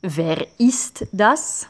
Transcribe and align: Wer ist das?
Wer 0.00 0.46
ist 0.58 1.06
das? 1.10 1.66